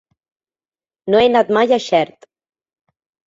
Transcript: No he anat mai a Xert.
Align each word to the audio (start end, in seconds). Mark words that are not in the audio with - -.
No 1.13 1.19
he 1.19 1.27
anat 1.31 1.53
mai 1.57 1.75
a 1.77 1.81
Xert. 1.89 2.27